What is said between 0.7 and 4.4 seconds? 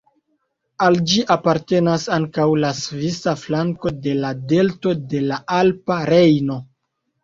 Al ĝi apartenas ankaŭ la svisa flanko de la